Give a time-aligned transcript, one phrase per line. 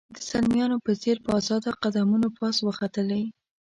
[0.15, 3.23] د زلمیانو په څېر په آزاده قدمونو پاس وختلې.